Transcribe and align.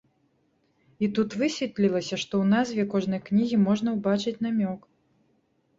І 1.07 1.09
тут 1.17 1.29
высветлілася, 1.41 2.15
што 2.23 2.33
ў 2.41 2.45
назве 2.55 2.87
кожнай 2.95 3.21
кнігі 3.29 3.57
можна 3.69 3.89
ўбачыць 4.01 4.39
намёк. 4.49 4.93